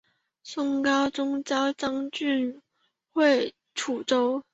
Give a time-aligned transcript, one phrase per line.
[0.41, 2.59] 宋高宗诏张俊
[3.13, 4.43] 援楚州。